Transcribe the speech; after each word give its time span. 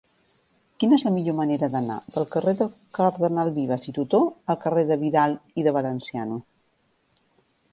Quina 0.83 0.95
és 0.99 1.03
la 1.07 1.11
millor 1.17 1.35
manera 1.39 1.67
d'anar 1.73 1.97
del 2.15 2.25
carrer 2.31 2.53
del 2.61 2.71
Cardenal 2.95 3.53
Vives 3.59 3.85
i 3.91 3.93
Tutó 3.99 4.23
al 4.55 4.59
carrer 4.65 4.87
de 4.93 4.99
Vidal 5.03 5.37
i 5.63 5.67
de 5.69 5.75
Valenciano? 5.77 6.41